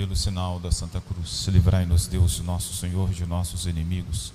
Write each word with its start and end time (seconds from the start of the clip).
pelo 0.00 0.16
sinal 0.16 0.58
da 0.58 0.72
Santa 0.72 0.98
Cruz, 0.98 1.46
livrai-nos, 1.48 2.06
Deus, 2.06 2.40
nosso 2.40 2.72
Senhor, 2.72 3.10
de 3.10 3.26
nossos 3.26 3.66
inimigos. 3.66 4.32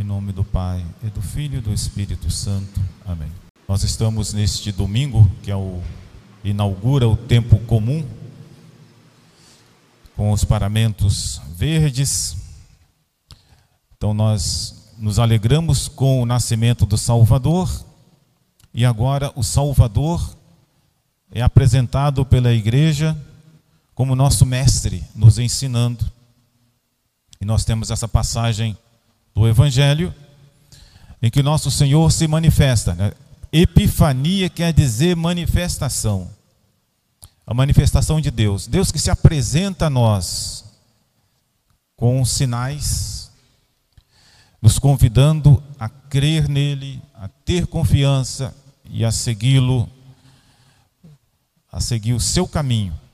Em 0.00 0.02
nome 0.02 0.32
do 0.32 0.42
Pai, 0.42 0.84
e 1.00 1.06
do 1.06 1.22
Filho 1.22 1.58
e 1.58 1.60
do 1.60 1.72
Espírito 1.72 2.28
Santo. 2.28 2.80
Amém. 3.06 3.30
Nós 3.68 3.84
estamos 3.84 4.32
neste 4.32 4.72
domingo, 4.72 5.30
que 5.44 5.50
é 5.52 5.54
o 5.54 5.80
inaugura 6.42 7.06
o 7.06 7.16
tempo 7.16 7.56
comum, 7.66 8.04
com 10.16 10.32
os 10.32 10.42
paramentos 10.42 11.40
verdes. 11.54 12.36
Então 13.96 14.12
nós 14.12 14.90
nos 14.98 15.20
alegramos 15.20 15.86
com 15.86 16.20
o 16.20 16.26
nascimento 16.26 16.84
do 16.84 16.98
Salvador, 16.98 17.70
e 18.74 18.84
agora 18.84 19.32
o 19.36 19.44
Salvador 19.44 20.36
é 21.30 21.42
apresentado 21.42 22.26
pela 22.26 22.52
igreja 22.52 23.16
como 23.96 24.14
nosso 24.14 24.44
mestre, 24.44 25.02
nos 25.14 25.38
ensinando. 25.38 26.12
E 27.40 27.46
nós 27.46 27.64
temos 27.64 27.90
essa 27.90 28.06
passagem 28.06 28.76
do 29.34 29.48
Evangelho, 29.48 30.14
em 31.22 31.30
que 31.30 31.42
nosso 31.42 31.70
Senhor 31.70 32.12
se 32.12 32.28
manifesta. 32.28 32.94
Né? 32.94 33.12
Epifania 33.50 34.50
quer 34.50 34.70
dizer 34.70 35.16
manifestação. 35.16 36.30
A 37.46 37.54
manifestação 37.54 38.20
de 38.20 38.30
Deus. 38.30 38.66
Deus 38.66 38.92
que 38.92 38.98
se 38.98 39.10
apresenta 39.10 39.86
a 39.86 39.90
nós 39.90 40.66
com 41.96 42.22
sinais, 42.22 43.32
nos 44.60 44.78
convidando 44.78 45.62
a 45.78 45.88
crer 45.88 46.50
nele, 46.50 47.02
a 47.14 47.28
ter 47.28 47.66
confiança 47.66 48.54
e 48.90 49.06
a 49.06 49.10
segui-lo, 49.10 49.88
a 51.72 51.80
seguir 51.80 52.12
o 52.12 52.20
seu 52.20 52.46
caminho. 52.46 53.05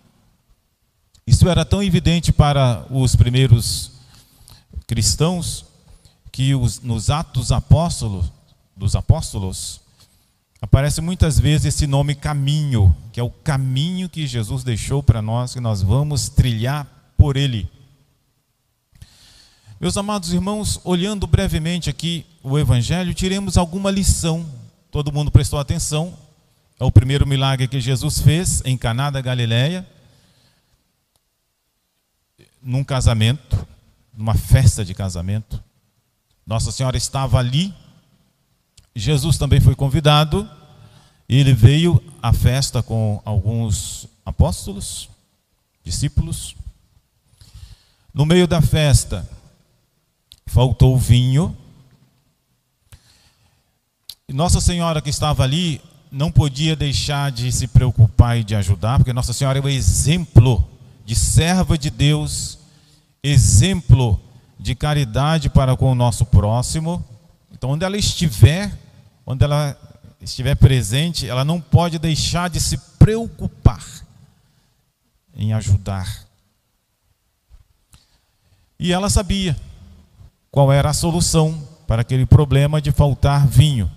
Isso 1.33 1.49
era 1.49 1.65
tão 1.65 1.83
evidente 1.83 2.31
para 2.31 2.85
os 2.91 3.17
primeiros 3.17 3.93
cristãos 4.87 5.65
que 6.31 6.55
os, 6.55 6.83
nos 6.83 7.09
Atos 7.09 7.51
Apóstolos, 7.51 8.31
dos 8.77 8.95
Apóstolos 8.95 9.81
aparece 10.61 11.01
muitas 11.01 11.41
vezes 11.41 11.75
esse 11.75 11.87
nome 11.87 12.15
caminho, 12.15 12.95
que 13.15 13.19
é 13.19 13.23
o 13.23 13.31
caminho 13.31 14.11
que 14.11 14.27
Jesus 14.27 14.63
deixou 14.63 15.03
para 15.03 15.23
nós, 15.23 15.55
que 15.55 15.59
nós 15.59 15.81
vamos 15.81 16.29
trilhar 16.29 16.87
por 17.17 17.39
ele. 17.39 17.67
Meus 19.81 19.97
amados 19.97 20.35
irmãos, 20.35 20.83
olhando 20.85 21.27
brevemente 21.27 21.89
aqui 21.89 22.27
o 22.43 22.59
Evangelho, 22.59 23.15
tiremos 23.15 23.57
alguma 23.57 23.91
lição. 23.91 24.45
Todo 24.91 25.11
mundo 25.11 25.31
prestou 25.31 25.59
atenção. 25.59 26.13
É 26.79 26.85
o 26.85 26.93
primeiro 26.93 27.27
milagre 27.27 27.67
que 27.69 27.81
Jesus 27.81 28.21
fez 28.21 28.63
em 28.67 28.77
Caná 28.77 29.09
da 29.09 29.23
Galileia 29.23 29.89
num 32.63 32.85
casamento, 32.85 33.67
numa 34.17 34.35
festa 34.35 34.85
de 34.85 34.95
casamento. 34.95 35.63
Nossa 36.47 36.71
Senhora 36.71 36.97
estava 36.97 37.39
ali, 37.39 37.75
Jesus 38.95 39.39
também 39.39 39.61
foi 39.61 39.75
convidado, 39.75 40.49
e 41.29 41.37
ele 41.37 41.55
veio 41.55 42.03
à 42.23 42.33
festa 42.33 42.83
com 42.83 43.21
alguns 43.25 44.07
apóstolos, 44.25 45.09
discípulos. 45.83 46.55
No 48.13 48.27
meio 48.27 48.47
da 48.47 48.61
festa, 48.61 49.29
faltou 50.47 50.99
vinho. 50.99 51.57
E 54.29 54.33
Nossa 54.33 54.61
Senhora 54.61 55.01
que 55.01 55.11
estava 55.11 55.43
ali 55.43 55.81
não 56.11 56.31
podia 56.31 56.77
deixar 56.77 57.33
de 57.33 57.51
se 57.51 57.67
preocupar 57.67 58.39
e 58.39 58.45
de 58.45 58.55
ajudar, 58.55 58.99
porque 58.99 59.13
Nossa 59.13 59.33
Senhora 59.33 59.59
é 59.59 59.63
o 59.63 59.69
exemplo 59.69 60.72
de 61.05 61.15
serva 61.17 61.77
de 61.77 61.91
Deus, 61.91 62.59
exemplo 63.23 64.21
de 64.59 64.75
caridade 64.75 65.51
para 65.51 65.77
com 65.77 65.91
o 65.91 65.95
nosso 65.95 66.25
próximo. 66.25 67.05
Então, 67.51 67.71
onde 67.71 67.85
ela 67.85 67.97
estiver, 67.97 68.73
onde 69.27 69.45
ela 69.45 69.77
estiver 70.21 70.55
presente, 70.55 71.29
ela 71.29 71.45
não 71.45 71.61
pode 71.61 71.99
deixar 71.99 72.49
de 72.49 72.61
se 72.61 72.79
preocupar 72.99 73.85
em 75.35 75.53
ajudar. 75.53 76.27
E 78.79 78.93
ela 78.93 79.11
sabia 79.11 79.57
qual 80.51 80.73
era 80.73 80.91
a 80.91 80.95
solução 80.95 81.67
para 81.87 82.03
aquele 82.03 82.27
problema 82.27 82.81
de 82.81 82.93
faltar 82.93 83.47
vinho. 83.47 83.91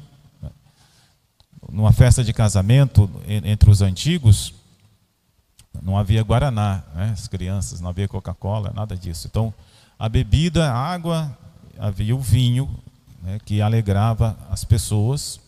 Numa 1.72 1.92
festa 1.92 2.24
de 2.24 2.34
casamento 2.34 3.10
entre 3.28 3.70
os 3.70 3.82
antigos, 3.82 4.54
não 5.82 5.98
havia 5.98 6.24
guaraná, 6.24 6.84
né? 6.94 7.12
as 7.12 7.28
crianças, 7.28 7.82
não 7.82 7.90
havia 7.90 8.08
Coca-Cola, 8.08 8.72
nada 8.76 8.96
disso. 8.96 9.28
Então, 9.28 9.54
a 9.98 10.10
bebida, 10.10 10.72
a 10.72 10.76
água, 10.76 11.38
havia 11.78 12.16
o 12.16 12.20
vinho, 12.20 12.70
né? 13.22 13.40
que 13.46 13.62
alegrava 13.62 14.38
as 14.50 14.64
pessoas. 14.64 15.40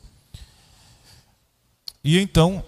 E 2.03 2.17
então, 2.19 2.63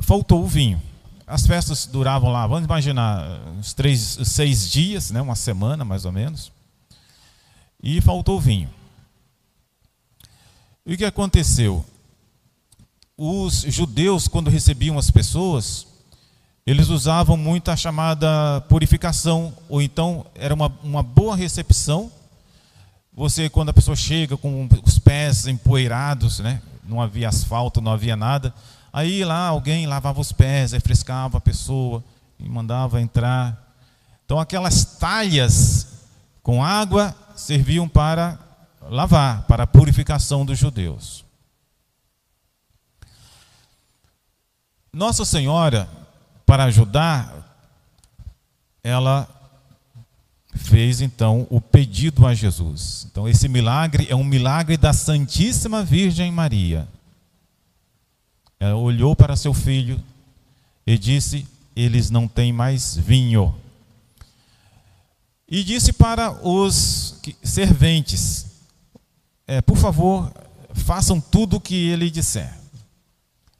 faltou 0.00 0.44
o 0.44 0.46
vinho. 0.46 0.80
As 1.26 1.46
festas 1.46 1.86
duravam 1.86 2.30
lá, 2.30 2.46
vamos 2.46 2.64
imaginar, 2.64 3.40
uns 3.58 3.74
três, 3.74 4.18
seis 4.24 4.70
dias, 4.70 5.10
né? 5.10 5.20
uma 5.20 5.36
semana 5.36 5.84
mais 5.84 6.04
ou 6.04 6.12
menos. 6.12 6.50
E 7.82 8.00
faltou 8.00 8.36
o 8.38 8.40
vinho. 8.40 8.70
E 10.86 10.94
o 10.94 10.96
que 10.96 11.04
aconteceu? 11.04 11.84
Os 13.16 13.62
judeus, 13.62 14.26
quando 14.26 14.48
recebiam 14.48 14.98
as 14.98 15.10
pessoas, 15.10 15.86
eles 16.70 16.90
usavam 16.90 17.34
muito 17.34 17.70
a 17.70 17.76
chamada 17.76 18.60
purificação, 18.68 19.54
ou 19.70 19.80
então 19.80 20.26
era 20.34 20.52
uma, 20.52 20.70
uma 20.82 21.02
boa 21.02 21.34
recepção. 21.34 22.12
Você, 23.10 23.48
quando 23.48 23.70
a 23.70 23.72
pessoa 23.72 23.96
chega 23.96 24.36
com 24.36 24.68
os 24.84 24.98
pés 24.98 25.46
empoeirados, 25.46 26.40
né? 26.40 26.60
não 26.84 27.00
havia 27.00 27.30
asfalto, 27.30 27.80
não 27.80 27.90
havia 27.90 28.14
nada, 28.14 28.52
aí 28.92 29.24
lá 29.24 29.46
alguém 29.46 29.86
lavava 29.86 30.20
os 30.20 30.30
pés, 30.30 30.72
refrescava 30.72 31.38
a 31.38 31.40
pessoa 31.40 32.04
e 32.38 32.46
mandava 32.46 33.00
entrar. 33.00 33.74
Então 34.26 34.38
aquelas 34.38 34.84
talhas 34.98 35.86
com 36.42 36.62
água 36.62 37.16
serviam 37.34 37.88
para 37.88 38.38
lavar, 38.90 39.44
para 39.44 39.62
a 39.62 39.66
purificação 39.66 40.44
dos 40.44 40.58
judeus. 40.58 41.24
Nossa 44.92 45.24
Senhora 45.24 45.88
para 46.48 46.64
ajudar, 46.64 47.60
ela 48.82 49.28
fez 50.54 51.02
então 51.02 51.46
o 51.50 51.60
pedido 51.60 52.26
a 52.26 52.32
Jesus. 52.32 53.06
Então, 53.12 53.28
esse 53.28 53.46
milagre 53.50 54.06
é 54.08 54.16
um 54.16 54.24
milagre 54.24 54.78
da 54.78 54.94
Santíssima 54.94 55.84
Virgem 55.84 56.32
Maria. 56.32 56.88
Ela 58.58 58.76
olhou 58.76 59.14
para 59.14 59.36
seu 59.36 59.52
filho 59.52 60.02
e 60.86 60.96
disse: 60.96 61.46
Eles 61.76 62.08
não 62.08 62.26
têm 62.26 62.50
mais 62.50 62.96
vinho. 62.96 63.54
E 65.46 65.62
disse 65.62 65.92
para 65.92 66.32
os 66.42 67.20
serventes: 67.42 68.46
é, 69.46 69.60
Por 69.60 69.76
favor, 69.76 70.32
façam 70.72 71.20
tudo 71.20 71.56
o 71.56 71.60
que 71.60 71.74
ele 71.74 72.10
disser. 72.10 72.56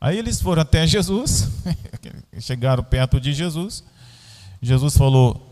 Aí 0.00 0.19
eles 0.19 0.41
foram 0.41 0.62
até 0.62 0.86
Jesus, 0.86 1.48
chegaram 2.41 2.84
perto 2.84 3.20
de 3.20 3.32
Jesus. 3.32 3.82
Jesus 4.62 4.97
falou: 4.97 5.44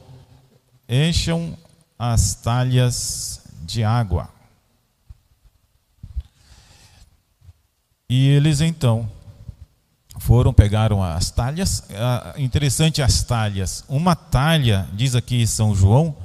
encham 0.89 1.57
as 1.99 2.35
talhas 2.35 3.43
de 3.63 3.83
água. 3.83 4.29
E 8.09 8.29
eles 8.29 8.61
então 8.61 9.11
foram, 10.21 10.53
pegaram 10.53 11.03
as 11.03 11.31
talhas. 11.31 11.83
interessante 12.37 13.03
as 13.03 13.25
talhas. 13.25 13.85
Uma 13.89 14.15
talha, 14.15 14.89
diz 14.93 15.15
aqui 15.17 15.45
São 15.47 15.75
João, 15.75 16.17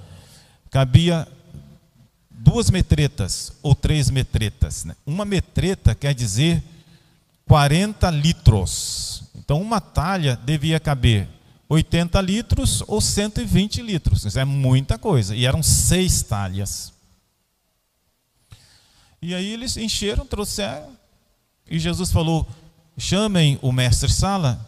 cabia 0.69 1.27
duas 2.29 2.69
metretas 2.69 3.53
ou 3.61 3.73
três 3.73 4.09
metretas. 4.09 4.85
Né? 4.85 4.95
Uma 5.05 5.25
metreta 5.25 5.95
quer 5.95 6.13
dizer 6.13 6.63
40 7.51 8.09
litros. 8.11 9.23
Então, 9.35 9.61
uma 9.61 9.81
talha 9.81 10.37
devia 10.37 10.79
caber 10.79 11.27
80 11.67 12.21
litros 12.21 12.81
ou 12.87 13.01
120 13.01 13.81
litros. 13.81 14.23
Isso 14.23 14.39
é 14.39 14.45
muita 14.45 14.97
coisa. 14.97 15.35
E 15.35 15.45
eram 15.45 15.61
seis 15.61 16.23
talhas. 16.23 16.93
E 19.21 19.35
aí 19.35 19.51
eles 19.51 19.75
encheram, 19.75 20.25
trouxeram. 20.25 20.95
E 21.69 21.77
Jesus 21.77 22.09
falou: 22.09 22.47
chamem 22.97 23.59
o 23.61 23.73
mestre 23.73 24.09
Sala 24.09 24.65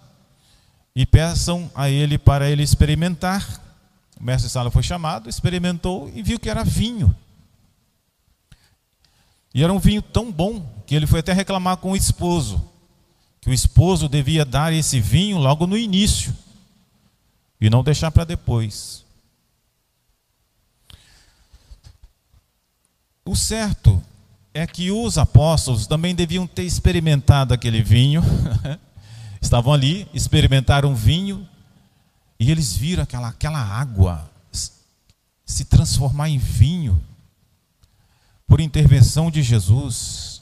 e 0.93 1.05
peçam 1.05 1.71
a 1.73 1.89
ele 1.89 2.17
para 2.17 2.49
ele 2.49 2.63
experimentar. 2.63 3.61
O 4.19 4.23
mestre 4.25 4.49
Sala 4.49 4.69
foi 4.69 4.83
chamado, 4.83 5.29
experimentou 5.29 6.11
e 6.13 6.21
viu 6.21 6.37
que 6.37 6.49
era 6.49 6.65
vinho. 6.65 7.15
E 9.55 9.63
era 9.63 9.71
um 9.71 9.79
vinho 9.79 10.01
tão 10.01 10.29
bom 10.29 10.83
que 10.85 10.93
ele 10.93 11.07
foi 11.07 11.21
até 11.21 11.31
reclamar 11.31 11.77
com 11.77 11.93
o 11.93 11.95
esposo 11.95 12.72
que 13.43 13.49
o 13.49 13.53
esposo 13.53 14.07
devia 14.07 14.45
dar 14.45 14.71
esse 14.71 15.01
vinho 15.01 15.37
logo 15.37 15.67
no 15.67 15.77
início. 15.77 16.33
e 17.59 17.69
não 17.69 17.83
deixar 17.83 18.09
para 18.09 18.23
depois. 18.23 19.03
O 23.25 23.35
certo 23.35 24.01
é 24.53 24.65
que 24.65 24.91
os 24.91 25.17
apóstolos 25.17 25.87
também 25.87 26.15
deviam 26.15 26.47
ter 26.47 26.63
experimentado 26.63 27.53
aquele 27.53 27.81
vinho. 27.81 28.21
Estavam 29.41 29.73
ali, 29.73 30.07
experimentaram 30.13 30.95
vinho 30.95 31.47
e 32.39 32.49
eles 32.49 32.75
viram 32.75 33.03
aquela, 33.03 33.27
aquela 33.27 33.59
água 33.59 34.29
se 35.45 35.65
transformar 35.65 36.29
em 36.29 36.37
vinho 36.37 37.01
por 38.47 38.61
intervenção 38.61 39.29
de 39.29 39.43
Jesus. 39.43 40.41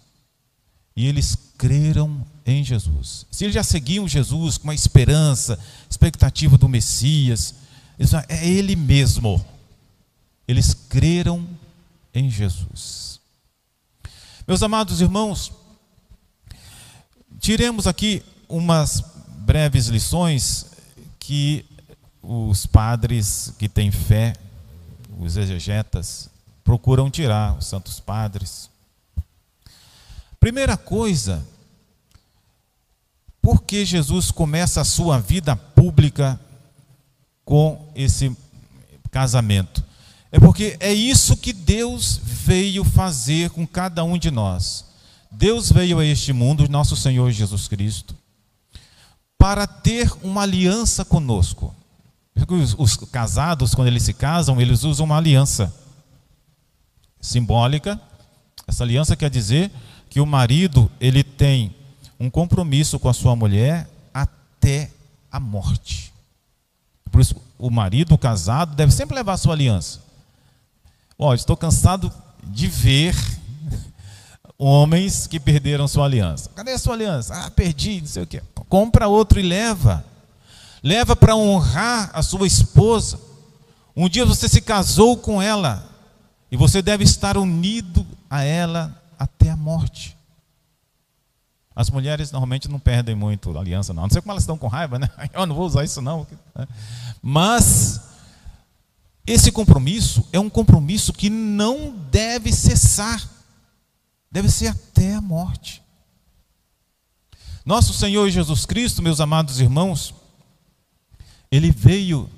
E 0.96 1.08
eles 1.08 1.36
creram 1.58 2.26
em 2.46 2.64
Jesus. 2.64 3.26
Se 3.32 3.46
eles 3.46 3.54
já 3.54 3.64
seguiam 3.64 4.08
Jesus 4.08 4.58
com 4.58 4.66
uma 4.66 4.76
esperança, 4.76 5.60
expectativa 5.90 6.58
do 6.58 6.68
Messias, 6.68 7.56
eles, 7.98 8.14
é 8.14 8.48
Ele 8.48 8.76
mesmo. 8.76 9.44
Eles 10.48 10.74
creram 10.74 11.48
em 12.14 12.30
Jesus. 12.30 13.20
Meus 14.48 14.64
amados 14.64 15.02
irmãos, 15.02 15.52
tiremos 17.40 17.88
aqui 17.88 18.24
umas 18.50 19.04
breves 19.38 19.88
lições 19.88 20.66
que 21.20 21.66
os 22.22 22.66
padres 22.66 23.54
que 23.58 23.70
têm 23.70 23.92
fé, 23.92 24.34
os 25.20 25.38
exegetas, 25.38 26.30
procuram 26.64 27.10
tirar, 27.10 27.58
os 27.58 27.66
santos 27.66 28.00
padres. 28.00 28.70
Primeira 30.40 30.76
coisa, 30.76 31.46
por 33.42 33.64
que 33.64 33.84
Jesus 33.84 34.30
começa 34.30 34.82
a 34.82 34.86
sua 34.86 35.18
vida 35.20 35.56
pública 35.56 36.40
com 37.44 37.92
esse 37.96 38.36
casamento? 39.10 39.84
É 40.32 40.40
porque 40.40 40.78
é 40.80 40.94
isso 40.94 41.36
que 41.36 41.52
Deus 41.52 42.20
veio 42.24 42.84
fazer 42.84 43.50
com 43.50 43.66
cada 43.66 44.04
um 44.04 44.18
de 44.18 44.32
nós. 44.32 44.86
Deus 45.32 45.72
veio 45.72 46.00
a 46.00 46.06
este 46.06 46.32
mundo, 46.32 46.70
nosso 46.70 46.96
Senhor 46.96 47.32
Jesus 47.32 47.68
Cristo, 47.68 48.16
para 49.38 49.66
ter 49.66 50.12
uma 50.22 50.44
aliança 50.44 51.04
conosco. 51.04 51.76
Os, 52.48 52.76
os 52.78 52.98
casados, 52.98 53.74
quando 53.74 53.88
eles 53.88 54.04
se 54.04 54.14
casam, 54.14 54.62
eles 54.62 54.84
usam 54.84 55.06
uma 55.06 55.18
aliança 55.18 55.74
simbólica. 57.20 58.00
Essa 58.68 58.84
aliança 58.84 59.16
quer 59.16 59.30
dizer 59.30 59.72
que 60.10 60.20
o 60.20 60.26
marido 60.26 60.92
ele 61.00 61.24
tem 61.24 61.74
um 62.22 62.30
compromisso 62.30 63.00
com 63.00 63.10
a 63.10 63.14
sua 63.14 63.36
mulher 63.36 63.90
até 64.14 64.92
a 65.32 65.40
morte. 65.40 66.14
Por 67.12 67.20
isso, 67.20 67.36
o 67.58 67.72
marido, 67.72 68.16
casado, 68.16 68.76
deve 68.76 68.92
sempre 68.92 69.16
levar 69.16 69.34
a 69.34 69.38
sua 69.38 69.54
aliança. 69.54 70.02
Olha, 71.18 71.36
estou 71.36 71.58
cansado 71.58 72.14
de 72.44 72.68
ver 72.68 73.16
homens 74.56 75.26
que 75.26 75.40
perderam 75.40 75.88
sua 75.88 76.06
aliança. 76.06 76.52
Cadê 76.56 76.74
a 76.74 76.78
sua 76.78 76.94
aliança? 76.94 77.34
Ah, 77.34 77.50
perdi, 77.50 78.02
não 78.02 78.08
sei 78.08 78.22
o 78.22 78.28
quê. 78.28 78.44
Compra 78.70 79.08
outro 79.08 79.40
e 79.40 79.44
leva. 79.44 80.06
Leva 80.84 81.16
para 81.16 81.36
honrar 81.36 82.12
a 82.14 82.22
sua 82.22 82.46
esposa. 82.46 83.20
Um 83.96 84.08
dia 84.08 84.28
você 84.28 84.48
se 84.48 84.62
casou 84.62 85.18
com 85.18 85.42
ela 85.42 85.90
e 86.52 86.56
você 86.56 86.84
deve 86.84 87.04
estar 87.04 87.36
unido 87.36 88.06
a 88.30 88.44
ela 88.44 88.96
até 89.18 89.50
a 89.50 89.58
morte. 89.58 90.21
As 91.76 91.90
mulheres 91.90 92.32
normalmente 92.32 92.70
não 92.70 92.80
perdem 92.80 93.16
muito 93.16 93.58
aliança, 93.58 93.94
não. 93.94 94.04
Não 94.04 94.10
sei 94.10 94.22
como 94.22 94.32
elas 94.32 94.44
estão 94.44 94.58
com 94.58 94.68
raiva, 94.68 95.00
né? 95.00 95.10
Eu 95.34 95.46
não 95.46 95.56
vou 95.56 95.66
usar 95.66 95.84
isso, 95.84 96.02
não. 96.02 96.28
Mas 97.22 98.02
esse 99.26 99.52
compromisso 99.52 100.28
é 100.34 100.40
um 100.40 100.50
compromisso 100.50 101.14
que 101.14 101.30
não 101.30 101.96
deve 102.12 102.52
cessar, 102.52 103.24
deve 104.30 104.50
ser 104.50 104.68
até 104.68 105.14
a 105.14 105.22
morte. 105.22 105.82
Nosso 107.64 107.94
Senhor 107.94 108.30
Jesus 108.30 108.66
Cristo, 108.66 109.02
meus 109.02 109.22
amados 109.22 109.60
irmãos, 109.60 110.16
ele 111.52 111.72
veio 111.72 112.30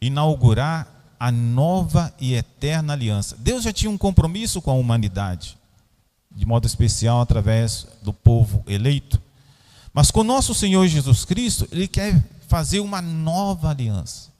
inaugurar 0.00 0.88
a 1.18 1.30
nova 1.30 2.12
e 2.20 2.34
eterna 2.34 2.92
aliança. 2.92 3.36
Deus 3.38 3.62
já 3.62 3.72
tinha 3.72 3.90
um 3.90 3.96
compromisso 3.96 4.60
com 4.60 4.70
a 4.70 4.74
humanidade, 4.74 5.56
de 6.34 6.44
modo 6.44 6.66
especial 6.66 7.20
através 7.20 7.86
do 8.02 8.12
povo 8.12 8.62
eleito. 8.66 9.20
Mas 9.92 10.10
com 10.10 10.24
nosso 10.24 10.54
Senhor 10.54 10.86
Jesus 10.88 11.24
Cristo, 11.24 11.68
ele 11.70 11.86
quer 11.86 12.22
fazer 12.48 12.80
uma 12.80 13.00
nova 13.00 13.70
aliança 13.70 14.32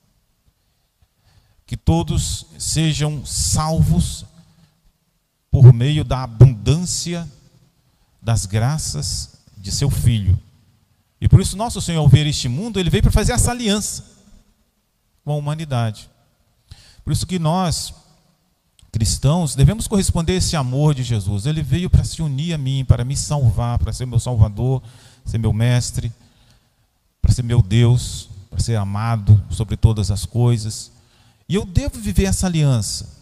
que 1.67 1.77
todos 1.77 2.47
sejam 2.59 3.25
salvos 3.25 4.25
por 5.51 5.73
meio 5.73 6.05
da 6.05 6.23
abundância 6.23 7.29
das 8.21 8.45
graças 8.45 9.39
de 9.57 9.71
seu 9.71 9.89
Filho. 9.89 10.39
E 11.21 11.29
por 11.29 11.41
isso, 11.41 11.57
nosso 11.57 11.81
Senhor, 11.81 12.01
ao 12.01 12.09
ver 12.09 12.27
este 12.27 12.49
mundo, 12.49 12.79
ele 12.79 12.91
veio 12.91 13.03
para 13.03 13.13
fazer 13.13 13.33
essa 13.33 13.51
aliança 13.51 14.05
com 15.25 15.33
a 15.33 15.37
humanidade. 15.37 16.11
Por 17.03 17.13
isso 17.13 17.27
que 17.27 17.39
nós, 17.39 17.95
cristãos, 18.95 19.57
devemos 19.57 19.89
corresponder 19.89 20.35
a 20.35 20.37
esse 20.37 20.55
amor 20.55 20.95
de 20.95 21.03
Jesus. 21.03 21.47
Ele 21.47 21.65
veio 21.65 21.91
para 21.91 22.05
se 22.05 22.23
unir 22.23 22.55
a 22.55 22.59
mim, 22.59 22.85
para 22.85 23.05
me 23.05 23.17
salvar, 23.17 23.77
para 23.77 23.93
ser 23.93 24.07
meu 24.07 24.21
Salvador, 24.21 24.81
ser 25.25 25.37
meu 25.37 25.53
Mestre, 25.53 26.13
para 27.21 27.33
ser 27.33 27.43
meu 27.43 27.61
Deus, 27.61 28.31
para 28.49 28.61
ser 28.61 28.77
amado 28.77 29.43
sobre 29.51 29.77
todas 29.77 30.13
as 30.13 30.25
coisas. 30.25 30.93
E 31.49 31.57
eu 31.57 31.65
devo 31.65 31.99
viver 31.99 32.27
essa 32.27 32.47
aliança. 32.47 33.13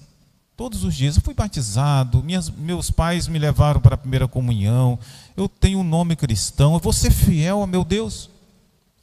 Todos 0.58 0.84
os 0.84 0.94
dias 0.94 1.16
eu 1.16 1.22
fui 1.22 1.32
batizado, 1.32 2.22
minhas, 2.22 2.50
meus 2.50 2.90
pais 2.90 3.26
me 3.26 3.38
levaram 3.38 3.80
para 3.80 3.94
a 3.94 3.98
primeira 3.98 4.28
comunhão, 4.28 4.98
eu 5.34 5.48
tenho 5.48 5.78
um 5.78 5.84
nome 5.84 6.16
cristão, 6.16 6.74
eu 6.74 6.80
vou 6.80 6.92
ser 6.92 7.10
fiel 7.10 7.60
ao 7.60 7.66
meu 7.66 7.82
Deus 7.82 8.28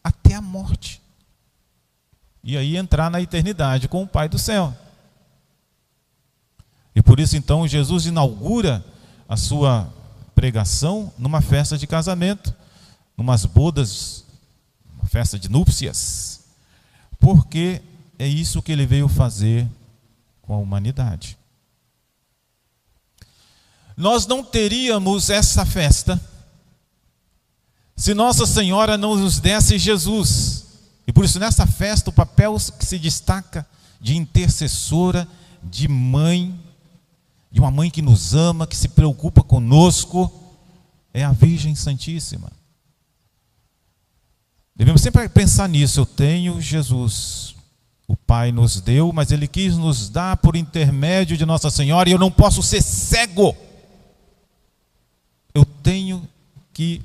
até 0.03 0.35
a 0.35 0.41
morte. 0.41 1.01
E 2.43 2.55
aí 2.55 2.77
entrar 2.77 3.09
na 3.09 3.19
eternidade 3.19 3.87
com 3.87 4.03
o 4.03 4.07
Pai 4.07 4.29
do 4.29 4.37
céu. 4.37 4.71
E 6.99 7.01
por 7.01 7.17
isso 7.17 7.37
então 7.37 7.65
Jesus 7.65 8.05
inaugura 8.07 8.85
a 9.25 9.37
sua 9.37 9.89
pregação 10.35 11.13
numa 11.17 11.39
festa 11.39 11.77
de 11.77 11.87
casamento, 11.87 12.53
numas 13.15 13.45
bodas, 13.45 14.25
uma 14.97 15.07
festa 15.07 15.39
de 15.39 15.47
núpcias, 15.47 16.41
porque 17.17 17.81
é 18.19 18.27
isso 18.27 18.61
que 18.61 18.73
ele 18.73 18.85
veio 18.85 19.07
fazer 19.07 19.65
com 20.41 20.53
a 20.53 20.57
humanidade. 20.57 21.37
Nós 23.95 24.27
não 24.27 24.43
teríamos 24.43 25.29
essa 25.29 25.65
festa 25.65 26.19
se 27.95 28.13
Nossa 28.13 28.45
Senhora 28.45 28.97
não 28.97 29.15
nos 29.15 29.39
desse 29.39 29.77
Jesus. 29.77 30.65
E 31.07 31.13
por 31.13 31.23
isso, 31.23 31.39
nessa 31.39 31.65
festa, 31.65 32.09
o 32.09 32.13
papel 32.13 32.57
que 32.77 32.85
se 32.85 32.99
destaca 32.99 33.65
de 34.01 34.17
intercessora, 34.17 35.25
de 35.63 35.87
mãe, 35.87 36.59
de 37.51 37.59
uma 37.59 37.71
mãe 37.71 37.89
que 37.89 38.01
nos 38.01 38.35
ama, 38.35 38.67
que 38.67 38.77
se 38.77 38.89
preocupa 38.89 39.41
conosco, 39.41 40.31
é 41.13 41.23
a 41.23 41.31
Virgem 41.31 41.75
Santíssima. 41.75 42.51
Devemos 44.75 45.01
sempre 45.01 45.27
pensar 45.27 45.67
nisso. 45.67 45.99
Eu 45.99 46.05
tenho 46.05 46.61
Jesus, 46.61 47.55
o 48.07 48.15
Pai 48.15 48.51
nos 48.51 48.79
deu, 48.79 49.11
mas 49.11 49.31
Ele 49.31 49.47
quis 49.47 49.75
nos 49.75 50.09
dar 50.09 50.37
por 50.37 50.55
intermédio 50.55 51.35
de 51.35 51.45
Nossa 51.45 51.69
Senhora, 51.69 52.07
e 52.07 52.11
eu 52.11 52.19
não 52.19 52.31
posso 52.31 52.63
ser 52.63 52.81
cego. 52.81 53.55
Eu 55.53 55.65
tenho 55.65 56.27
que 56.71 57.01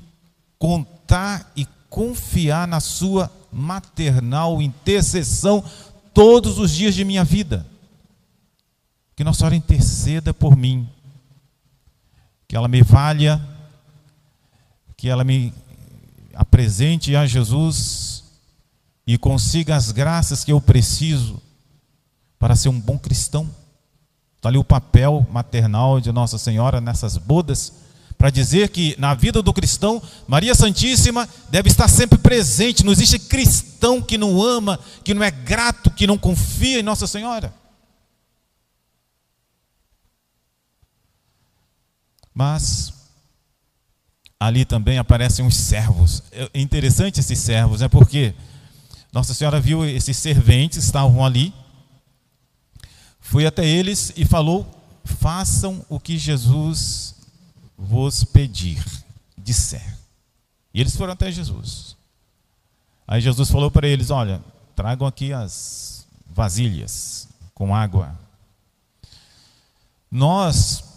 contar 0.57 1.51
e 1.55 1.67
confiar 1.89 2.67
na 2.67 2.79
Sua 2.79 3.31
maternal 3.51 4.61
intercessão 4.61 5.63
todos 6.13 6.59
os 6.59 6.71
dias 6.71 6.93
de 6.93 7.03
minha 7.03 7.23
vida. 7.23 7.65
Que 9.15 9.23
Nossa 9.23 9.39
Senhora 9.39 9.55
interceda 9.55 10.33
por 10.33 10.57
mim, 10.57 10.89
que 12.47 12.55
ela 12.55 12.67
me 12.67 12.81
valha, 12.81 13.41
que 14.97 15.07
ela 15.07 15.23
me 15.23 15.53
apresente 16.33 17.15
a 17.15 17.25
Jesus 17.25 18.25
e 19.07 19.17
consiga 19.17 19.75
as 19.75 19.91
graças 19.91 20.43
que 20.43 20.51
eu 20.51 20.59
preciso 20.59 21.41
para 22.37 22.55
ser 22.55 22.69
um 22.69 22.79
bom 22.79 22.97
cristão. 22.97 23.49
Está 24.35 24.49
ali 24.49 24.57
o 24.57 24.63
papel 24.63 25.25
maternal 25.31 26.01
de 26.01 26.11
Nossa 26.11 26.37
Senhora 26.37 26.81
nessas 26.81 27.17
bodas, 27.17 27.73
para 28.17 28.29
dizer 28.29 28.69
que 28.69 28.95
na 28.99 29.13
vida 29.13 29.41
do 29.41 29.53
cristão, 29.53 30.01
Maria 30.27 30.55
Santíssima 30.55 31.27
deve 31.49 31.69
estar 31.69 31.87
sempre 31.87 32.17
presente. 32.17 32.83
Não 32.83 32.91
existe 32.91 33.19
cristão 33.19 34.01
que 34.01 34.17
não 34.17 34.41
ama, 34.41 34.79
que 35.03 35.13
não 35.13 35.23
é 35.23 35.31
grato, 35.31 35.89
que 35.89 36.07
não 36.07 36.17
confia 36.17 36.79
em 36.79 36.83
Nossa 36.83 37.07
Senhora. 37.07 37.53
Mas 42.35 42.93
ali 44.37 44.65
também 44.65 44.97
aparecem 44.97 45.47
os 45.47 45.55
servos. 45.55 46.21
É 46.33 46.59
interessante 46.59 47.21
esses 47.21 47.39
servos, 47.39 47.81
é 47.81 47.85
né? 47.85 47.89
porque 47.89 48.35
Nossa 49.13 49.33
Senhora 49.33 49.61
viu 49.61 49.85
esses 49.85 50.17
serventes 50.17 50.83
estavam 50.83 51.25
ali, 51.25 51.53
foi 53.21 53.45
até 53.45 53.65
eles 53.65 54.11
e 54.17 54.25
falou: 54.25 54.69
façam 55.05 55.83
o 55.87 55.97
que 55.97 56.17
Jesus 56.17 57.15
vos 57.77 58.25
pedir, 58.25 58.83
disser. 59.37 59.97
E 60.73 60.81
eles 60.81 60.95
foram 60.95 61.13
até 61.13 61.31
Jesus. 61.31 61.95
Aí 63.07 63.21
Jesus 63.21 63.49
falou 63.49 63.71
para 63.71 63.87
eles: 63.87 64.09
Olha, 64.09 64.43
tragam 64.75 65.07
aqui 65.07 65.31
as 65.31 66.05
vasilhas 66.29 67.29
com 67.53 67.73
água. 67.73 68.19
Nós 70.11 70.94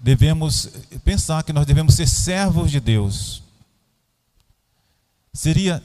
devemos 0.00 0.70
pensar 1.04 1.42
que 1.42 1.52
nós 1.52 1.66
devemos 1.66 1.94
ser 1.94 2.06
servos 2.06 2.70
de 2.70 2.80
Deus. 2.80 3.42
Seria 5.32 5.82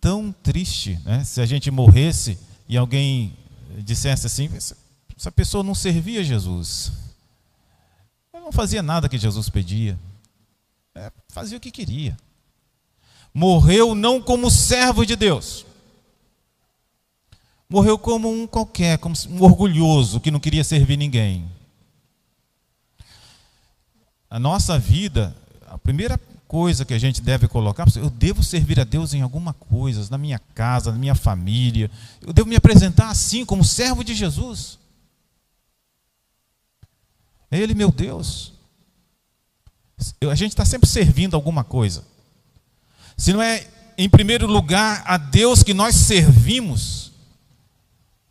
tão 0.00 0.32
triste 0.32 0.98
né, 1.04 1.24
se 1.24 1.40
a 1.40 1.46
gente 1.46 1.70
morresse 1.70 2.38
e 2.68 2.76
alguém 2.76 3.36
dissesse 3.78 4.26
assim: 4.26 4.48
essa 5.16 5.32
pessoa 5.32 5.62
não 5.62 5.74
servia 5.74 6.24
Jesus, 6.24 6.92
não 8.32 8.52
fazia 8.52 8.82
nada 8.82 9.08
que 9.08 9.18
Jesus 9.18 9.48
pedia, 9.48 9.98
é, 10.94 11.12
fazia 11.28 11.56
o 11.56 11.60
que 11.60 11.70
queria. 11.70 12.16
Morreu 13.32 13.94
não 13.94 14.20
como 14.20 14.50
servo 14.50 15.06
de 15.06 15.14
Deus, 15.14 15.64
morreu 17.68 17.96
como 17.96 18.28
um 18.28 18.46
qualquer, 18.46 18.98
como 18.98 19.14
um 19.28 19.42
orgulhoso 19.42 20.20
que 20.20 20.30
não 20.30 20.40
queria 20.40 20.64
servir 20.64 20.96
ninguém. 20.96 21.59
A 24.30 24.38
nossa 24.38 24.78
vida, 24.78 25.36
a 25.66 25.76
primeira 25.76 26.18
coisa 26.46 26.84
que 26.84 26.94
a 26.94 26.98
gente 26.98 27.20
deve 27.20 27.48
colocar, 27.48 27.86
eu 27.96 28.08
devo 28.08 28.44
servir 28.44 28.78
a 28.78 28.84
Deus 28.84 29.12
em 29.12 29.22
alguma 29.22 29.52
coisa, 29.52 30.06
na 30.08 30.16
minha 30.16 30.38
casa, 30.54 30.92
na 30.92 30.98
minha 30.98 31.16
família. 31.16 31.90
Eu 32.22 32.32
devo 32.32 32.48
me 32.48 32.54
apresentar 32.54 33.10
assim, 33.10 33.44
como 33.44 33.64
servo 33.64 34.04
de 34.04 34.14
Jesus. 34.14 34.78
É 37.50 37.58
Ele, 37.58 37.74
meu 37.74 37.90
Deus. 37.90 38.52
A 40.30 40.34
gente 40.36 40.52
está 40.52 40.64
sempre 40.64 40.88
servindo 40.88 41.34
alguma 41.34 41.64
coisa. 41.64 42.04
Se 43.16 43.32
não 43.32 43.42
é, 43.42 43.66
em 43.98 44.08
primeiro 44.08 44.46
lugar, 44.46 45.02
a 45.06 45.16
Deus 45.18 45.64
que 45.64 45.74
nós 45.74 45.96
servimos, 45.96 47.12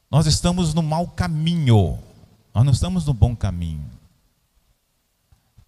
nós 0.09 0.25
estamos 0.25 0.73
no 0.73 0.81
mau 0.81 1.07
caminho. 1.07 1.99
Nós 2.53 2.63
não 2.63 2.71
estamos 2.71 3.05
no 3.05 3.13
bom 3.13 3.35
caminho. 3.35 3.98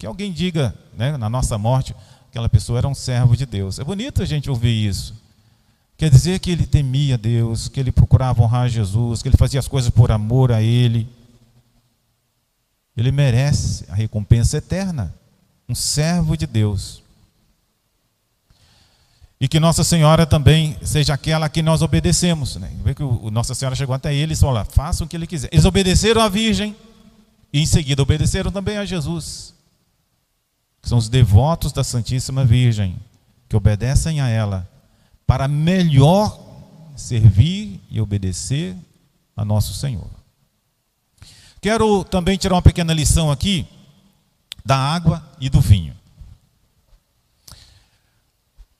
Que 0.02 0.06
alguém 0.08 0.32
diga, 0.32 0.74
né, 0.98 1.16
na 1.16 1.30
nossa 1.30 1.56
morte, 1.56 1.94
aquela 2.28 2.48
pessoa 2.48 2.76
era 2.76 2.88
um 2.88 2.94
servo 2.94 3.36
de 3.36 3.46
Deus. 3.46 3.78
É 3.78 3.84
bonito 3.84 4.20
a 4.20 4.24
gente 4.24 4.50
ouvir 4.50 4.88
isso. 4.88 5.14
Quer 5.96 6.10
dizer 6.10 6.40
que 6.40 6.50
ele 6.50 6.66
temia 6.66 7.16
Deus, 7.16 7.68
que 7.68 7.78
ele 7.78 7.92
procurava 7.92 8.42
honrar 8.42 8.68
Jesus, 8.68 9.22
que 9.22 9.28
ele 9.28 9.36
fazia 9.36 9.60
as 9.60 9.68
coisas 9.68 9.90
por 9.90 10.10
amor 10.10 10.50
a 10.50 10.60
Ele. 10.60 11.08
Ele 12.96 13.12
merece 13.12 13.84
a 13.88 13.94
recompensa 13.94 14.56
eterna. 14.56 15.14
Um 15.68 15.74
servo 15.76 16.36
de 16.36 16.48
Deus. 16.48 17.00
E 19.40 19.46
que 19.46 19.60
Nossa 19.60 19.84
Senhora 19.84 20.26
também 20.26 20.76
seja 20.82 21.14
aquela 21.14 21.46
a 21.46 21.48
que 21.48 21.62
nós 21.62 21.80
obedecemos. 21.80 22.56
Né? 22.56 22.72
Vê 22.82 22.92
que 22.92 23.04
o, 23.04 23.30
Nossa 23.30 23.54
Senhora 23.54 23.76
chegou 23.76 23.94
até 23.94 24.12
eles 24.12 24.38
e 24.38 24.40
falou: 24.40 24.64
façam 24.64 25.06
o 25.06 25.08
que 25.08 25.16
ele 25.16 25.28
quiser. 25.28 25.48
Eles 25.52 25.64
obedeceram 25.64 26.20
à 26.20 26.28
Virgem 26.28 26.74
e 27.52 27.60
em 27.60 27.66
seguida 27.66 28.02
obedeceram 28.02 28.50
também 28.50 28.78
a 28.78 28.84
Jesus 28.84 29.52
que 30.82 30.88
são 30.88 30.98
os 30.98 31.08
devotos 31.08 31.72
da 31.72 31.84
Santíssima 31.84 32.44
Virgem, 32.44 32.98
que 33.48 33.56
obedecem 33.56 34.20
a 34.20 34.28
ela 34.28 34.68
para 35.26 35.46
melhor 35.46 36.38
servir 36.96 37.80
e 37.88 38.00
obedecer 38.00 38.76
a 39.36 39.44
nosso 39.44 39.72
Senhor. 39.74 40.10
Quero 41.60 42.02
também 42.02 42.36
tirar 42.36 42.56
uma 42.56 42.62
pequena 42.62 42.92
lição 42.92 43.30
aqui 43.30 43.66
da 44.64 44.76
água 44.76 45.24
e 45.40 45.48
do 45.48 45.60
vinho. 45.60 45.94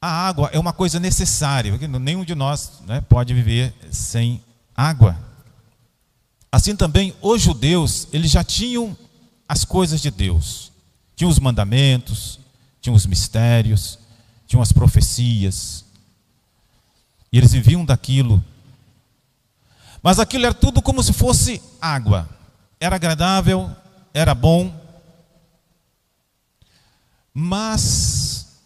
A 0.01 0.09
água 0.09 0.51
é 0.53 0.59
uma 0.59 0.73
coisa 0.73 0.99
necessária, 0.99 1.79
nenhum 2.01 2.25
de 2.25 2.35
nós 2.35 2.81
né, 2.87 3.01
pode 3.01 3.33
viver 3.33 3.73
sem 3.93 4.43
água. 4.75 5.17
Assim 6.51 6.75
também, 6.75 7.15
os 7.23 7.41
judeus, 7.41 8.09
eles 8.13 8.33
já 8.33 8.43
tinham 8.43 8.97
as 9.49 9.65
coisas 9.65 10.01
de 10.03 10.11
Deus. 10.11 10.72
Tinha 11.23 11.31
os 11.31 11.39
mandamentos, 11.39 12.41
tinha 12.81 12.93
os 12.93 13.07
mistérios, 13.07 13.97
tinham 14.45 14.61
as 14.61 14.73
profecias. 14.73 15.85
E 17.33 17.39
eles 17.39 17.53
viviam 17.53 17.85
daquilo. 17.85 18.45
Mas 20.03 20.19
aquilo 20.19 20.47
era 20.47 20.53
tudo 20.53 20.83
como 20.83 21.01
se 21.01 21.13
fosse 21.13 21.63
água. 21.81 22.29
Era 22.81 22.97
agradável, 22.97 23.71
era 24.13 24.35
bom, 24.35 24.75
mas 27.33 28.59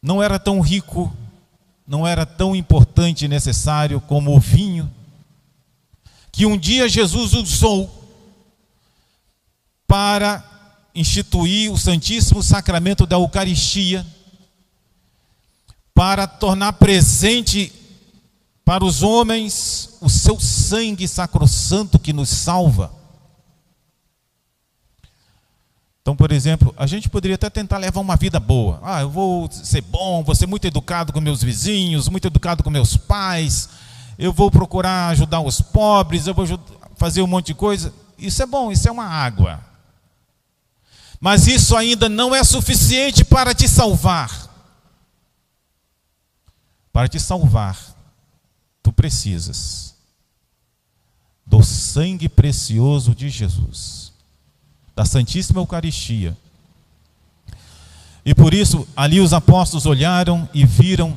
não 0.00 0.22
era 0.22 0.38
tão 0.38 0.62
rico, 0.62 1.14
não 1.86 2.06
era 2.06 2.24
tão 2.24 2.56
importante 2.56 3.26
e 3.26 3.28
necessário 3.28 4.00
como 4.00 4.34
o 4.34 4.40
vinho, 4.40 4.90
que 6.32 6.46
um 6.46 6.56
dia 6.56 6.88
Jesus 6.88 7.34
usou 7.34 8.08
para 9.86 10.57
instituir 10.94 11.72
o 11.72 11.78
Santíssimo 11.78 12.42
Sacramento 12.42 13.06
da 13.06 13.16
Eucaristia 13.16 14.06
para 15.94 16.26
tornar 16.26 16.74
presente 16.74 17.72
para 18.64 18.84
os 18.84 19.02
homens 19.02 19.96
o 20.00 20.08
seu 20.08 20.38
sangue 20.38 21.08
sacrossanto 21.08 21.98
que 21.98 22.12
nos 22.12 22.28
salva. 22.28 22.92
Então, 26.02 26.16
por 26.16 26.32
exemplo, 26.32 26.74
a 26.76 26.86
gente 26.86 27.08
poderia 27.08 27.34
até 27.34 27.50
tentar 27.50 27.78
levar 27.78 28.00
uma 28.00 28.16
vida 28.16 28.40
boa. 28.40 28.80
Ah, 28.82 29.02
eu 29.02 29.10
vou 29.10 29.50
ser 29.50 29.82
bom, 29.82 30.22
vou 30.22 30.34
ser 30.34 30.46
muito 30.46 30.66
educado 30.66 31.12
com 31.12 31.20
meus 31.20 31.42
vizinhos, 31.42 32.08
muito 32.08 32.26
educado 32.26 32.62
com 32.62 32.70
meus 32.70 32.96
pais, 32.96 33.68
eu 34.18 34.32
vou 34.32 34.50
procurar 34.50 35.08
ajudar 35.08 35.40
os 35.40 35.60
pobres, 35.60 36.26
eu 36.26 36.32
vou 36.32 36.46
fazer 36.96 37.22
um 37.22 37.26
monte 37.26 37.48
de 37.48 37.54
coisa. 37.54 37.92
Isso 38.18 38.42
é 38.42 38.46
bom, 38.46 38.72
isso 38.72 38.88
é 38.88 38.90
uma 38.90 39.04
água. 39.04 39.67
Mas 41.20 41.46
isso 41.46 41.76
ainda 41.76 42.08
não 42.08 42.34
é 42.34 42.44
suficiente 42.44 43.24
para 43.24 43.54
te 43.54 43.68
salvar. 43.68 44.48
Para 46.92 47.08
te 47.08 47.18
salvar, 47.18 47.78
tu 48.82 48.92
precisas 48.92 49.94
do 51.46 51.62
sangue 51.62 52.28
precioso 52.28 53.14
de 53.14 53.28
Jesus, 53.30 54.12
da 54.94 55.04
Santíssima 55.04 55.60
Eucaristia. 55.60 56.36
E 58.24 58.34
por 58.34 58.52
isso, 58.52 58.86
ali 58.94 59.20
os 59.20 59.32
apóstolos 59.32 59.86
olharam 59.86 60.48
e 60.52 60.66
viram 60.66 61.16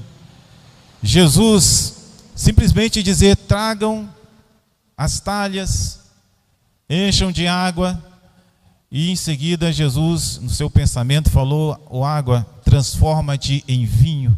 Jesus 1.03 1.95
simplesmente 2.35 3.03
dizer: 3.03 3.35
tragam 3.35 4.09
as 4.95 5.19
talhas, 5.19 5.99
encham 6.89 7.31
de 7.31 7.47
água 7.47 8.01
e 8.91 9.09
em 9.09 9.15
seguida, 9.15 9.71
Jesus, 9.71 10.37
no 10.39 10.49
seu 10.49 10.69
pensamento, 10.69 11.29
falou: 11.29 11.81
O 11.89 12.03
água, 12.03 12.45
transforma-te 12.65 13.63
em 13.65 13.85
vinho, 13.85 14.37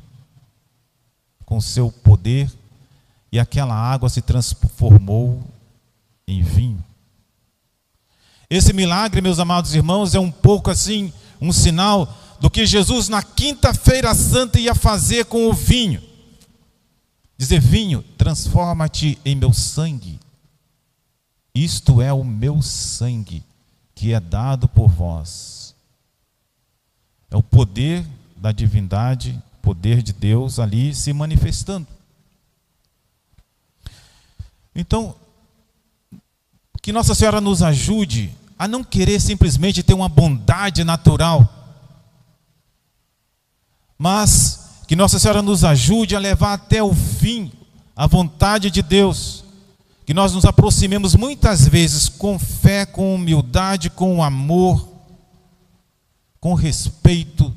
com 1.44 1.60
seu 1.60 1.92
poder, 1.92 2.52
e 3.32 3.40
aquela 3.40 3.74
água 3.74 4.10
se 4.10 4.22
transformou 4.22 5.44
em 6.28 6.44
vinho. 6.44 6.84
Esse 8.48 8.72
milagre, 8.74 9.22
meus 9.22 9.40
amados 9.40 9.74
irmãos, 9.74 10.14
é 10.14 10.20
um 10.20 10.30
pouco 10.30 10.70
assim, 10.70 11.12
um 11.42 11.52
sinal 11.52 12.16
do 12.40 12.48
que 12.48 12.64
Jesus, 12.64 13.10
na 13.10 13.24
quinta-feira 13.24 14.14
santa, 14.14 14.60
ia 14.60 14.76
fazer 14.76 15.26
com 15.26 15.48
o 15.48 15.54
vinho. 15.54 16.00
Dizer: 17.36 17.60
Vinho, 17.60 18.04
transforma-te 18.20 19.18
em 19.26 19.36
meu 19.36 19.52
sangue. 19.52 20.20
Isto 21.56 22.04
é 22.04 22.14
o 22.14 22.24
meu 22.24 22.62
sangue 22.62 23.44
que 23.96 24.14
é 24.14 24.20
dado 24.20 24.68
por 24.68 24.90
vós. 24.90 25.76
É 27.30 27.38
o 27.38 27.44
poder 27.44 28.06
da 28.36 28.52
divindade, 28.52 29.42
poder 29.62 30.02
de 30.02 30.14
Deus 30.14 30.60
ali 30.60 30.94
se 30.94 31.14
manifestando. 31.14 31.88
Então, 34.76 35.16
que 36.82 36.92
Nossa 36.92 37.16
Senhora 37.16 37.40
nos 37.40 37.62
ajude 37.62 38.34
a 38.58 38.68
não 38.68 38.84
querer 38.84 39.20
simplesmente 39.20 39.84
ter 39.84 39.94
uma 39.94 40.10
bondade 40.10 40.84
natural, 40.84 41.48
mas 43.98 44.84
que 44.88 44.96
Nossa 44.96 45.18
Senhora 45.18 45.42
nos 45.42 45.64
ajude 45.64 46.16
a 46.16 46.20
levar 46.20 46.54
até 46.54 46.84
o 46.84 46.94
fim 46.94 47.52
a 47.96 48.06
vontade 48.06 48.70
de 48.70 48.82
Deus 48.82 49.43
que 50.06 50.14
nós 50.14 50.34
nos 50.34 50.46
aproximemos 50.46 51.16
muitas 51.16 51.68
vezes 51.68 52.10
com 52.10 52.38
fé, 52.38 52.86
com 52.86 53.16
humildade, 53.16 53.90
com 53.90 54.24
amor, 54.24 54.90
com 56.40 56.54
respeito 56.54 57.56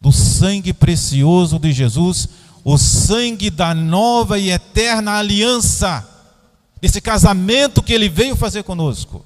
do 0.00 0.12
sangue 0.12 0.72
precioso 0.72 1.58
de 1.58 1.72
Jesus, 1.72 2.28
o 2.62 2.76
sangue 2.76 3.48
da 3.48 3.74
nova 3.74 4.38
e 4.38 4.50
eterna 4.50 5.12
aliança, 5.12 6.06
desse 6.80 7.00
casamento 7.00 7.82
que 7.82 7.92
ele 7.92 8.08
veio 8.08 8.36
fazer 8.36 8.62
conosco. 8.62 9.24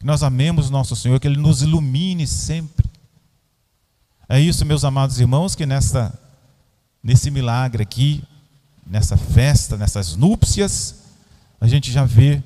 Que 0.00 0.04
nós 0.04 0.24
amemos 0.24 0.68
nosso 0.68 0.96
Senhor, 0.96 1.20
que 1.20 1.28
ele 1.28 1.38
nos 1.38 1.62
ilumine 1.62 2.26
sempre. 2.26 2.90
É 4.28 4.40
isso, 4.40 4.66
meus 4.66 4.84
amados 4.84 5.20
irmãos, 5.20 5.54
que 5.54 5.64
nessa 5.64 6.18
nesse 7.02 7.30
milagre 7.30 7.82
aqui, 7.82 8.22
nessa 8.86 9.16
festa, 9.16 9.76
nessas 9.76 10.16
núpcias, 10.16 10.96
a 11.60 11.66
gente 11.66 11.90
já 11.92 12.04
vê 12.04 12.42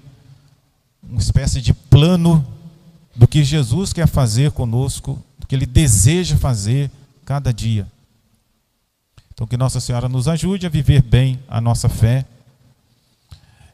uma 1.03 1.21
espécie 1.21 1.61
de 1.61 1.73
plano 1.73 2.47
do 3.15 3.27
que 3.27 3.43
Jesus 3.43 3.93
quer 3.93 4.07
fazer 4.07 4.53
conosco, 4.53 5.23
do 5.39 5.47
que 5.47 5.55
ele 5.55 5.67
deseja 5.67 6.37
fazer 6.37 6.91
cada 7.25 7.53
dia. 7.53 7.91
Então, 9.33 9.47
que 9.47 9.57
Nossa 9.57 9.81
Senhora 9.81 10.09
nos 10.09 10.29
ajude 10.29 10.67
a 10.67 10.71
viver 10.71 11.03
bem 11.03 11.39
a 11.49 11.61
nossa 11.61 11.89
fé, 11.89 12.25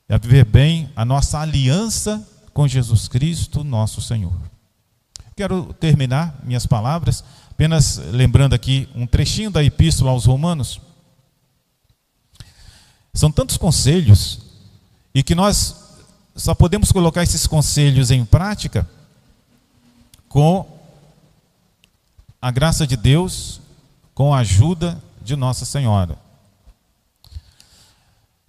a 0.08 0.18
viver 0.18 0.44
bem 0.44 0.90
a 0.94 1.04
nossa 1.04 1.38
aliança 1.38 2.26
com 2.52 2.68
Jesus 2.68 3.08
Cristo, 3.08 3.64
nosso 3.64 4.00
Senhor. 4.00 4.32
Quero 5.36 5.72
terminar 5.74 6.38
minhas 6.44 6.66
palavras 6.66 7.24
apenas 7.62 7.98
lembrando 8.10 8.54
aqui 8.54 8.88
um 8.92 9.06
trechinho 9.06 9.48
da 9.48 9.62
Epístola 9.62 10.10
aos 10.10 10.24
Romanos. 10.24 10.80
São 13.14 13.30
tantos 13.30 13.56
conselhos 13.56 14.40
e 15.14 15.22
que 15.22 15.34
nós 15.34 15.76
só 16.34 16.54
podemos 16.54 16.90
colocar 16.90 17.22
esses 17.22 17.46
conselhos 17.46 18.10
em 18.10 18.24
prática 18.24 18.88
com 20.28 20.66
a 22.40 22.50
graça 22.50 22.86
de 22.86 22.96
Deus, 22.96 23.60
com 24.14 24.34
a 24.34 24.38
ajuda 24.38 25.02
de 25.20 25.36
Nossa 25.36 25.64
Senhora. 25.64 26.18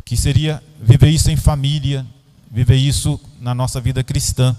Que 0.06 0.16
seria 0.16 0.64
viver 0.80 1.10
isso 1.10 1.30
em 1.30 1.36
família, 1.38 2.06
viver 2.50 2.78
isso 2.78 3.20
na 3.40 3.54
nossa 3.54 3.82
vida 3.82 4.04
cristã. 4.04 4.58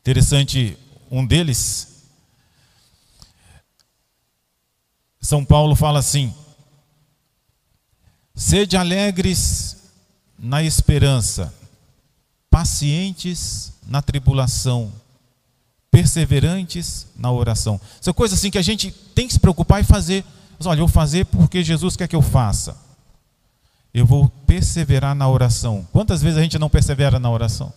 Interessante, 0.00 0.76
um 1.10 1.24
deles, 1.24 1.94
São 5.20 5.42
Paulo 5.42 5.74
fala 5.74 6.00
assim: 6.00 6.34
Sede 8.34 8.76
alegres 8.76 9.76
na 10.38 10.62
esperança, 10.62 11.54
pacientes 12.50 13.72
na 13.86 14.02
tribulação, 14.02 14.92
perseverantes 15.90 17.06
na 17.16 17.30
oração. 17.30 17.80
São 18.00 18.12
coisas 18.12 18.38
assim 18.38 18.50
que 18.50 18.58
a 18.58 18.62
gente 18.62 18.90
tem 18.90 19.28
que 19.28 19.34
se 19.34 19.40
preocupar 19.40 19.80
e 19.80 19.84
fazer. 19.84 20.24
Mas, 20.58 20.66
olha, 20.66 20.80
eu 20.80 20.86
vou 20.86 20.92
fazer 20.92 21.26
porque 21.26 21.62
Jesus 21.62 21.96
quer 21.96 22.08
que 22.08 22.16
eu 22.16 22.22
faça. 22.22 22.76
Eu 23.92 24.04
vou 24.04 24.28
perseverar 24.44 25.14
na 25.14 25.28
oração. 25.28 25.86
Quantas 25.92 26.20
vezes 26.20 26.36
a 26.38 26.42
gente 26.42 26.58
não 26.58 26.68
persevera 26.68 27.20
na 27.20 27.30
oração? 27.30 27.72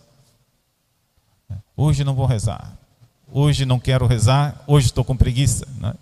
Hoje 1.76 2.02
não 2.02 2.14
vou 2.14 2.26
rezar. 2.26 2.76
Hoje 3.30 3.64
não 3.64 3.78
quero 3.78 4.04
rezar. 4.06 4.60
Hoje 4.66 4.86
estou 4.86 5.04
com 5.04 5.16
preguiça. 5.16 5.64
Né? 5.80 5.94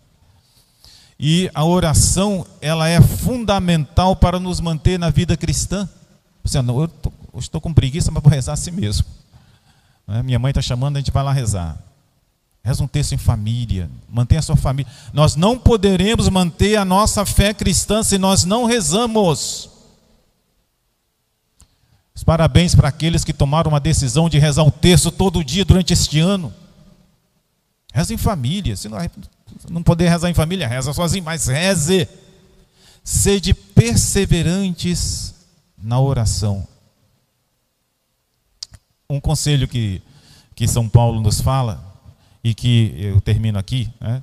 E 1.19 1.51
a 1.55 1.65
oração, 1.65 2.47
ela 2.61 2.89
é 2.89 3.01
fundamental 3.01 4.15
para 4.15 4.39
nos 4.39 4.61
manter 4.61 4.99
na 4.99 5.09
vida 5.09 5.37
cristã. 5.37 5.89
Você, 6.45 6.61
não, 6.61 6.83
eu 6.83 6.91
estou 7.39 7.61
com 7.61 7.73
preguiça, 7.73 8.11
mas 8.11 8.23
vou 8.23 8.31
rezar 8.31 8.53
assim 8.53 8.71
mesmo. 8.71 9.07
Né? 10.07 10.23
Minha 10.23 10.39
mãe 10.39 10.51
está 10.51 10.61
chamando, 10.61 10.97
a 10.97 11.01
gente 11.01 11.11
vai 11.11 11.25
lá 11.25 11.33
rezar. 11.33 11.79
Reza 12.63 12.83
um 12.83 12.89
texto 12.89 13.13
em 13.13 13.19
família, 13.19 13.89
mantenha 14.09 14.41
a 14.41 14.43
sua 14.43 14.57
família. 14.57 14.91
Nós 15.13 15.37
não 15.37 15.59
poderemos 15.59 16.29
manter 16.29 16.77
a 16.77 16.85
nossa 16.85 17.25
fé 17.25 17.55
cristã 17.55 18.03
se 18.03 18.19
nós 18.19 18.45
não 18.45 18.65
rezamos. 18.65 19.71
Os 22.15 22.25
parabéns 22.25 22.75
para 22.75 22.89
aqueles 22.89 23.25
que 23.25 23.33
tomaram 23.33 23.71
uma 23.71 23.79
decisão 23.79 24.29
de 24.29 24.39
rezar 24.39 24.65
o 24.65 24.71
texto 24.71 25.11
todo 25.11 25.45
dia 25.45 25.65
durante 25.65 25.93
este 25.93 26.19
ano. 26.19 26.53
Reza 27.95 28.13
em 28.13 28.19
família. 28.19 28.77
Se 28.77 28.89
não, 28.89 28.99
não 29.71 29.83
poder 29.83 30.09
rezar 30.09 30.31
em 30.31 30.35
família, 30.35 30.69
reza 30.69 30.93
sozinho, 30.93 31.25
mas 31.25 31.47
reze. 31.47 32.09
Sede 33.03 33.55
perseverantes 33.55 35.35
na 35.79 36.01
oração. 36.01 36.67
Um 39.09 39.21
conselho 39.21 39.69
que, 39.69 40.03
que 40.55 40.67
São 40.67 40.89
Paulo 40.89 41.21
nos 41.21 41.41
fala 41.41 41.83
e 42.43 42.55
que 42.55 42.95
eu 42.99 43.21
termino 43.21 43.59
aqui, 43.59 43.89
né, 44.01 44.23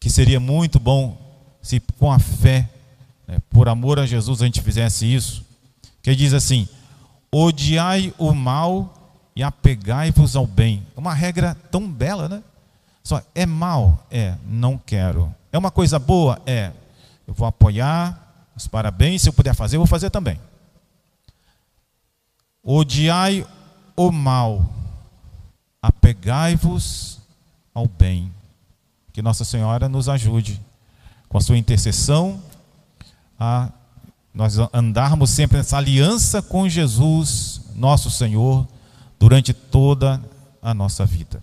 que 0.00 0.10
seria 0.10 0.40
muito 0.40 0.80
bom 0.80 1.16
se 1.62 1.80
com 1.98 2.10
a 2.10 2.18
fé, 2.18 2.68
né, 3.26 3.38
por 3.50 3.68
amor 3.68 3.98
a 3.98 4.06
Jesus, 4.06 4.42
a 4.42 4.44
gente 4.44 4.60
fizesse 4.60 5.06
isso, 5.12 5.44
que 6.02 6.14
diz 6.14 6.34
assim: 6.34 6.68
odiai 7.32 8.12
o 8.18 8.32
mal 8.32 9.22
e 9.34 9.42
apegai-vos 9.42 10.36
ao 10.36 10.46
bem. 10.46 10.86
É 10.96 11.00
uma 11.00 11.14
regra 11.14 11.56
tão 11.70 11.90
bela, 11.90 12.28
né? 12.28 12.42
Só 13.06 13.22
é 13.34 13.44
mal? 13.44 14.06
É, 14.10 14.34
não 14.46 14.78
quero. 14.78 15.32
É 15.52 15.58
uma 15.58 15.70
coisa 15.70 15.98
boa? 15.98 16.40
É. 16.46 16.72
Eu 17.26 17.34
vou 17.34 17.46
apoiar, 17.46 18.48
os 18.56 18.66
parabéns, 18.66 19.22
se 19.22 19.28
eu 19.28 19.32
puder 19.32 19.54
fazer, 19.54 19.76
eu 19.76 19.80
vou 19.80 19.86
fazer 19.86 20.10
também. 20.10 20.40
Odiai 22.62 23.46
o 23.94 24.10
mal, 24.10 24.64
apegai-vos 25.82 27.20
ao 27.74 27.86
bem. 27.86 28.32
Que 29.12 29.20
Nossa 29.20 29.44
Senhora 29.44 29.88
nos 29.88 30.08
ajude 30.08 30.60
com 31.28 31.36
a 31.36 31.40
sua 31.40 31.58
intercessão 31.58 32.42
a 33.38 33.70
nós 34.32 34.56
andarmos 34.72 35.30
sempre 35.30 35.58
nessa 35.58 35.76
aliança 35.76 36.42
com 36.42 36.68
Jesus, 36.68 37.60
nosso 37.74 38.10
Senhor, 38.10 38.66
durante 39.18 39.52
toda 39.52 40.20
a 40.60 40.74
nossa 40.74 41.04
vida. 41.06 41.42